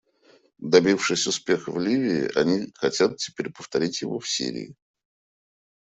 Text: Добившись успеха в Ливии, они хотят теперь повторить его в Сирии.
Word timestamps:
Добившись 0.57 1.27
успеха 1.27 1.71
в 1.71 1.77
Ливии, 1.79 2.35
они 2.35 2.71
хотят 2.73 3.17
теперь 3.17 3.51
повторить 3.53 4.01
его 4.01 4.17
в 4.17 4.27
Сирии. 4.27 4.73